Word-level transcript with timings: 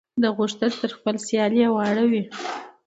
ده 0.21 0.27
غوښتل 0.37 0.69
چې 0.73 0.79
تر 0.83 0.91
خپل 0.97 1.15
سیال 1.27 1.51
یې 1.61 1.67
واړوي. 1.71 2.23